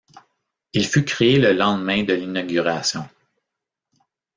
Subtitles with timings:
[0.73, 3.07] Il fut créé le lendemain de l'inauguration.